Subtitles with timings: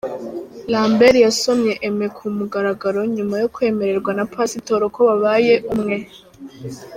[0.71, 5.95] Lambert yasomye Aimée ku mugaragaro nyuma yo kwemererwa na Pasitoro ko babaye umwe.